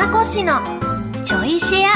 [0.00, 0.62] かこしの
[1.26, 1.90] ちょいシェア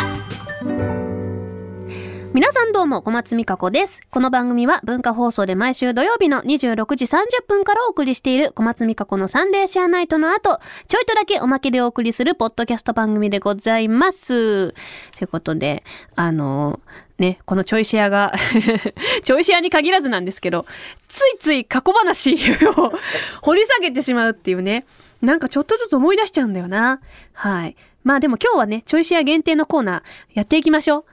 [2.35, 4.03] 皆さんどうも、小松美香子です。
[4.11, 14.73] この番組は文化放送で毎週土曜日の26時30分からお送りしている小松美香子のサンデーシェアナイトの後、ちょいとだけおまけでお送りするポッドキャスト番組でございます。
[14.73, 14.75] と
[15.23, 15.83] いうことで、
[16.15, 16.81] あの、
[17.19, 18.35] ね、このちょいシェアが、
[19.25, 20.67] ちょいシェアに限らずなんですけど、
[21.09, 22.93] ついつい過去話を
[23.41, 24.85] 掘り下げてしまうっていうね、
[25.23, 27.01] なんかちょっとずつ思い出しちゃうんだよな。
[27.33, 27.77] はい。
[28.03, 30.03] まあでも今日はね、チョイシア限定のコーナー
[30.35, 31.05] やっていきましょう。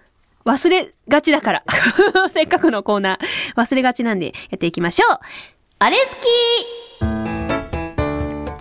[0.50, 1.64] 忘れがちだから。
[2.32, 5.20] せっかくのコーナー、忘れがちなんでやっていきましょう。
[5.80, 5.98] あれ
[7.02, 7.31] 好き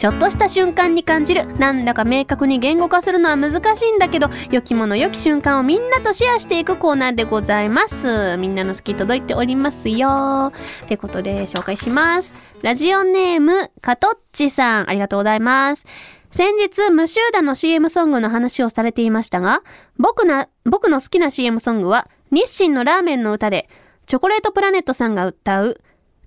[0.00, 8.38] ちょっとした瞬間に感じる、なんだか明確に言語化するのは難しいんだけど、良きもの良き瞬間をみんなとシェアしていくコーナーでございます。
[8.38, 10.54] みんなの好き届いておりますよ。
[10.84, 12.32] ってことで紹介します。
[12.62, 15.84] ラジオネーム、かとっちさん、ありがとうございます。
[16.30, 19.62] 先日、無臭打の CM ソングの話をされていましたが、
[19.98, 23.68] 僕な、僕の好きな CM ソングは、日清のラーメンの歌で、
[24.06, 25.78] チョコレートプラネットさんが歌う、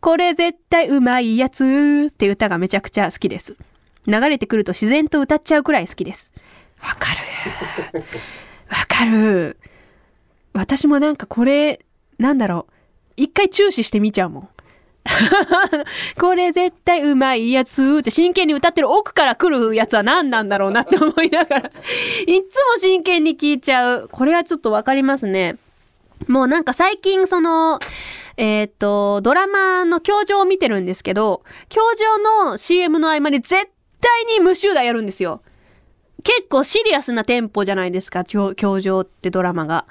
[0.03, 3.55] これ絶対うまいやつって歌がめちゃくちゃ好きです。
[4.05, 6.33] 流れてくると自然と歌っちゃうくらい好きです。
[6.81, 7.13] わか
[7.93, 8.03] る。
[8.69, 9.57] わかる。
[10.51, 11.79] 私もなんかこれ、
[12.19, 12.73] なんだろう。
[13.15, 14.49] 一回注視してみちゃうもん。
[16.19, 24.09] これ絶対うまいやつって真剣に歌ってる奥から来るやつは何なんだろうなって思いながら、いつも真剣に聞いちゃう。
[24.11, 25.55] これはちょっとわかりますね。
[26.27, 27.79] もうなんか最近その、
[28.38, 33.70] えっ、と、ドラマの教場を見てるんですけど、教場の CM の合間に絶
[34.02, 35.42] 対に無臭打やるんですよ。
[36.23, 39.86] 結構シリアスなテンポじゃないですか、教教場ってドラマが。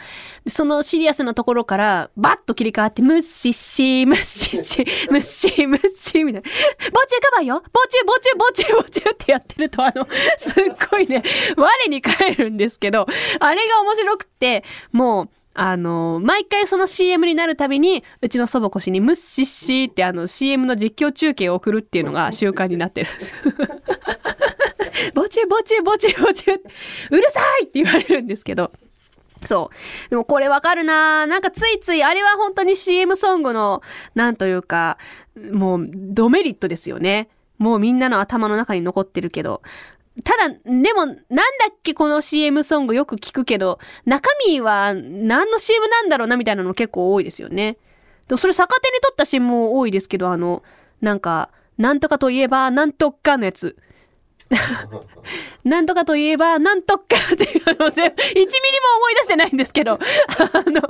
[0.49, 6.49] そのシリアスなところから、バッと切り替わって、ムッシッシー、ムッシッシー、ムッシー、ムッシー、みたいな。
[6.91, 11.23] ボチューカバーよボチュー、ボチュー、ボチュー、ボチューってやってると、あの、すっごいね、
[11.57, 13.07] 我に返るんですけど、
[13.39, 23.35] あれが面白くて、もう、あの、毎回その CM になるたびに、うちの祖母越しにムッシッシーってあの CM の実況中継を送るっていうのが習慣になってるんです。
[25.15, 26.61] ボチュボチュボチュボチュ
[27.11, 28.73] うるさいって言われるんですけど。
[29.45, 29.71] そ
[30.07, 30.11] う。
[30.11, 33.83] でもこれわかるななんかついつい、あれは本当に CM ソングの、
[34.15, 34.99] なんというか、
[35.53, 37.29] もう、ドメリットですよね。
[37.59, 39.63] もうみんなの頭の中に残ってるけど。
[40.25, 41.23] ただ、でも、なんだ
[41.71, 47.79] っけこの CM ソングよく聞くけど、中身は何の CM なんだろうなみたいなの結構多いですよね。
[48.29, 50.63] でもそれ逆手に取った CM も多いですけど、あの、
[51.01, 53.77] なんか、なんとかといえば、なんとかのやつ。
[55.65, 58.47] なんとかといえば、なんとかっていう、あの、全1ミリも
[58.99, 60.83] 思い出してないんですけど、あの、あれも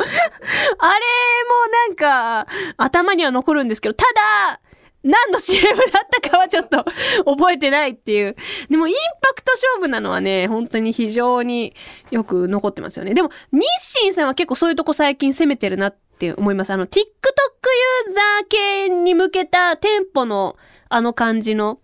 [1.70, 2.46] なんか、
[2.76, 4.60] 頭には残るんですけど、ただ、
[5.04, 6.84] 何の CM だったかはちょっと
[7.24, 8.36] 覚えてないっていう。
[8.70, 11.74] でもインパクト勝負なのはね、本当に非常に
[12.10, 13.14] よく残ってますよね。
[13.14, 13.66] でも、日
[14.00, 16.70] 清さんは結構そういうとこ最近攻めてるなって思います。
[16.70, 20.56] あの、TikTok ユーザー系に向けた店舗の
[20.88, 21.78] あの感じの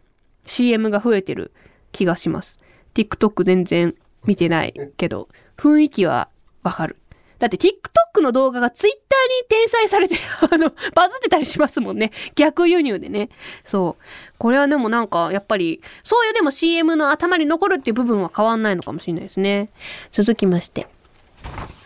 [0.44, 1.52] CM が増えてる
[1.92, 2.60] 気がします。
[2.94, 6.28] TikTok 全然見てないけど、雰囲気は
[6.62, 6.96] わかる。
[7.38, 8.98] だって TikTok の動画が Twitter に
[9.48, 12.10] 転載されて、あの、 バズってたりしますもんね。
[12.34, 13.28] 逆輸入でね。
[13.64, 14.04] そう。
[14.38, 19.70] これはでもなんか、やっぱり、そういうでも CM の頭に残るっていう部分は変わんないのかもしれないですね。
[20.10, 20.88] 続きまして。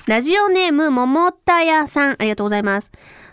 [0.06, 2.90] ラジオネーム、桃田屋さん、ありがとうございます。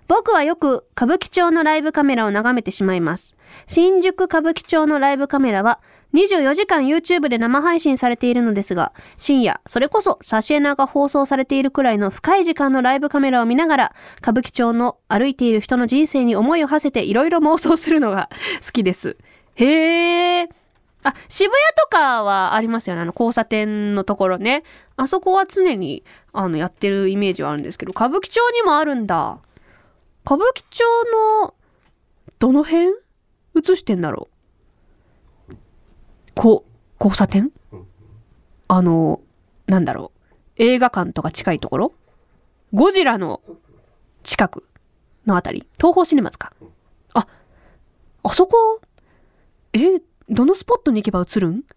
[0.08, 3.36] 僕はよく歌舞伎町のライブカメラを眺めてしまいます。
[3.68, 5.80] 新宿歌舞伎町のライブカメラは
[6.14, 18.30] 24時間 YouTube で生配信されているのですが、深夜、それこそサシエナが放送されているくらいの深い時間のライブカメラを見ながら、歌舞伎町の歩いている人の人生に思いを馳せていろいろ妄想するのが
[18.66, 19.18] 好きです。
[19.56, 20.50] へー。
[21.04, 23.04] あ、渋谷とかはありますよね。
[23.04, 24.64] あの、交差点のところね。
[24.98, 26.04] あそこは常に、
[26.34, 29.38] あの、やってるイメージはあるんですけど、歌舞伎町にもあるんだ。
[30.26, 30.84] 歌舞伎町
[31.44, 31.54] の、
[32.40, 32.90] どの辺？
[33.56, 34.39] 映してんだろう
[36.40, 36.64] こ、
[37.02, 37.52] 交差点？
[38.70, 39.20] あの、
[39.68, 40.20] なんだろう。
[40.56, 41.92] 映画館とか近いところ？
[42.72, 43.42] ゴジラの
[44.24, 44.66] 近く
[45.26, 45.68] のあたり？
[45.78, 46.54] 東宝シネマズか？
[47.14, 47.28] あ、
[48.24, 48.80] あそこ、
[49.74, 50.00] え、
[50.30, 51.64] どのスポットに行けば映るん？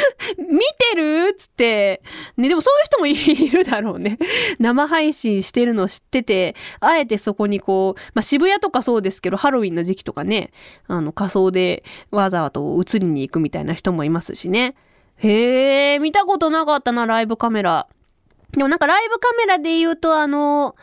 [0.38, 0.60] 見
[0.92, 1.34] てる？
[1.34, 2.02] つって。
[2.36, 4.18] ね、でもそういう人もいるだろうね。
[4.58, 10.50] 生配信してるの知ってて、あえてそこにこう、まあ、渋谷とかそうですけど、ハロウィンの時期とかね、
[10.88, 14.74] あの、仮装でわざわざ映りに行くみたいな人もいますしね。
[15.16, 17.86] へえ、見たことなかったな、ライブカメラ。
[18.52, 20.74] でもなんかライブカメラで言うと、あの、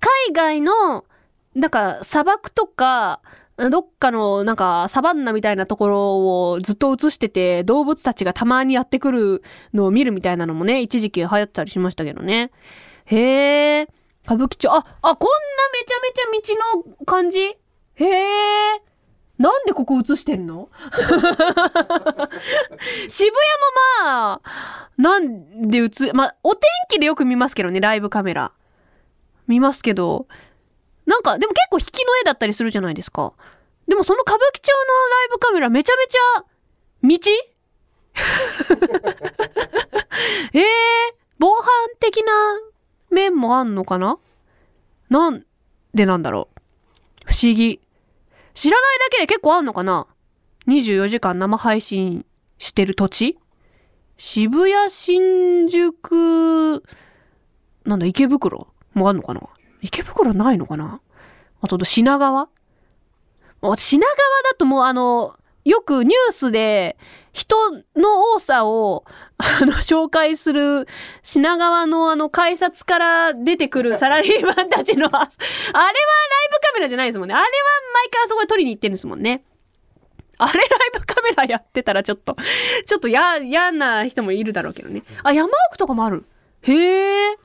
[0.00, 1.04] 海外の、
[1.54, 3.20] なんか砂漠とか、
[3.70, 9.42] どっかのなんかサバンナみたいなところをずっと映してて、動物たちがたまにやってくる
[9.74, 12.52] のを見るみたいなのもね、一時期流行ったりしましたけどね。
[13.06, 13.88] へえ、
[14.24, 15.36] 歌舞伎町、あ、あ、こんな
[15.72, 15.96] めちゃ
[16.36, 17.40] めちゃ道の感じ？
[17.40, 17.56] へ
[18.04, 18.82] え。
[19.38, 20.68] なんでここ映してんの？
[23.08, 23.38] 渋谷も
[24.04, 28.52] まあ、なんで映、まあ、お天気でよく見ますけどね、ライブカメラ。
[29.46, 30.26] 見ますけど、
[31.08, 33.32] なんか、でも結構引きの絵だったりするじゃないですか。
[33.88, 34.76] でもその歌舞伎町の
[35.08, 36.44] ライブカメラめちゃめちゃ、
[37.02, 37.32] 道？
[40.52, 40.64] え えー、
[41.38, 41.66] 防犯
[41.98, 42.32] 的な
[43.10, 44.18] 面もあんのかな？
[45.08, 45.46] なん
[45.94, 47.32] でなんだろう。
[47.32, 47.80] 不思議。
[48.52, 50.06] 知らないだけで結構あんのかな
[50.66, 52.26] ?24 時間生配信
[52.58, 53.38] してる土地？
[54.18, 56.82] 渋谷、新宿、
[57.86, 59.40] なんだ、池袋もあんのかな？
[59.80, 61.00] 池袋ないのかな？
[61.60, 62.48] あと、品川？
[63.76, 66.96] 品川だともうあの、よくニュースで
[67.32, 67.56] 人
[67.96, 69.04] の多さを、
[69.36, 70.86] あの、紹介する
[71.22, 77.34] 品川のあの改札から出てくるサラリーマンたちの、あれはライブカメラじゃないですもんね。
[77.34, 77.48] あれは
[77.94, 79.44] 毎回あそこで撮りに行ってるんですもんね。
[80.38, 82.36] あれライブカメラやってたらちょっと、
[82.86, 85.02] ちょっとや、嫌な人もいるだろうけどね。
[85.24, 86.24] あ、山奥とかもある。
[86.62, 87.36] へえ。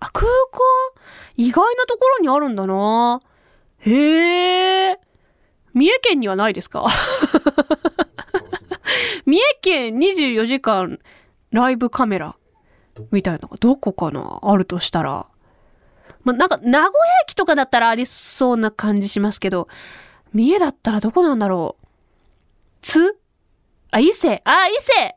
[0.00, 0.60] あ、空港？
[1.40, 3.18] 意外なところにあるんだな。
[3.78, 5.00] へえ。
[5.72, 6.86] 三重県にはないですか？
[9.24, 10.98] 三重県24時間
[11.50, 12.36] ライブカメラ
[13.10, 14.40] みたいなのがどこかな？
[14.42, 15.28] あるとしたら。
[16.24, 16.90] まなんか、名古屋
[17.26, 19.66] 駅とかだったらありそうな感じしますけど、
[20.34, 21.86] 三重だったらどこなんだろう？
[22.82, 23.16] つ
[23.90, 25.16] あ、伊勢あ、伊勢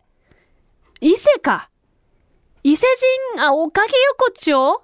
[1.01, 1.69] 伊勢か。
[2.63, 2.87] 伊勢
[3.35, 4.83] 神、あ、おかげ横丁？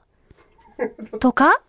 [1.19, 1.61] とか？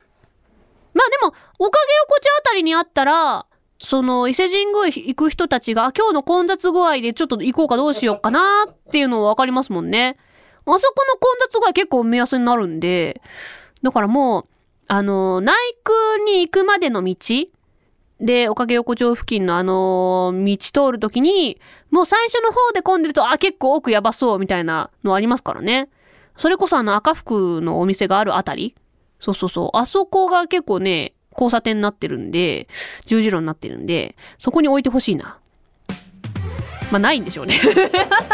[0.92, 3.46] まあでも、おかげ横丁あたりにあったら、
[3.82, 10.16] その、伊勢神宮行く人たちが、今日の混雑具合でちょっと行こうかどうしようかなっていうのはわかりますもんね。
[10.66, 13.22] あそこの混雑具合結構目安になるんで、
[13.82, 14.46] だからもう、
[14.88, 15.54] あの、内
[15.84, 17.16] 空に行くまでの道
[18.20, 21.60] で、おかげ横丁付近のあの、道通るときに、
[21.90, 25.88] もう最初の方で混んでると、あ、結構奥やばそうみたいなのありますからね。
[26.36, 28.74] それこそあの赤服のお店があるあたり
[29.20, 29.76] そうそうそう。
[29.76, 32.68] あそこが結構ね、交差点になってるんで、
[33.06, 35.38] 十字路になってるんで、そこに置いてほしいな。
[36.90, 37.60] まあ、ないんでしょうね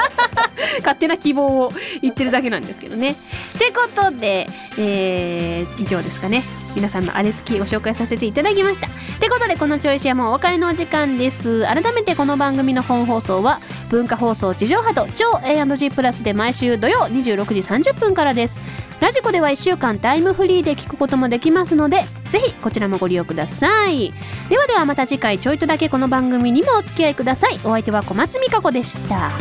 [0.79, 3.17] 勝手な希望を言ってるだけなんですけどね。
[3.57, 4.49] ってことで、
[4.79, 6.43] えー、以上ですかね。
[6.75, 8.87] 皆さんのあれ好きご紹介させていただきました。
[8.87, 11.65] ってことで、このチョイシはもお別れのお時間です。
[11.65, 17.61] 改めてこの番組の本放送は、文化放送地上波と超 A&G プラスで毎週土曜26時
[17.93, 18.61] 30分からです。
[19.01, 24.15] ラジコでは1週間タイムフリーで聞くこともできますので、ぜひこちらもご利用ください。
[24.49, 27.61] ではではまた次回ちょいとだけこの番組にもお付き合いください。
[27.65, 29.33] お相手は小松美香子でした。